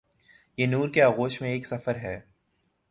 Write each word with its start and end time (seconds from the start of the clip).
یہ 0.57 0.67
نور 0.67 0.89
کے 0.89 1.03
آغوش 1.03 1.41
میں 1.41 1.49
ایک 1.49 1.67
سفر 1.67 1.95
ہے۔ 1.95 2.19